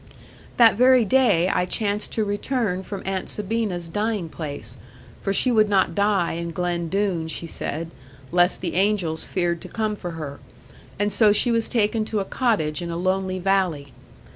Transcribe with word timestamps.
'That 0.57 0.73
very 0.77 1.05
day 1.05 1.47
I 1.47 1.65
chanced 1.67 2.11
to 2.13 2.25
return 2.25 2.81
from 2.81 3.03
Aunt 3.05 3.29
Sabina's 3.29 3.87
dying 3.87 4.29
place; 4.29 4.75
for 5.21 5.31
she 5.31 5.51
would 5.51 5.69
not 5.69 5.93
die 5.93 6.31
in 6.33 6.49
Glen 6.49 6.89
Doone, 6.89 7.27
she 7.27 7.45
said, 7.45 7.91
lest 8.31 8.61
the 8.61 8.73
angels 8.73 9.23
feared 9.25 9.61
to 9.61 9.67
come 9.67 9.95
for 9.95 10.13
her; 10.17 10.39
and 10.97 11.13
so 11.13 11.31
she 11.31 11.51
was 11.51 11.67
taken 11.67 12.03
to 12.05 12.19
a 12.19 12.25
cottage 12.25 12.81
in 12.81 12.89
a 12.89 12.97
lonely 12.97 13.37
valley. 13.37 13.93